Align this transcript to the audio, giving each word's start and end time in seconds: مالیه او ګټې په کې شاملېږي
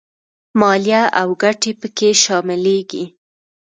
مالیه 0.59 1.03
او 1.21 1.29
ګټې 1.41 1.71
په 1.79 1.87
کې 1.97 2.09
شاملېږي 2.23 3.03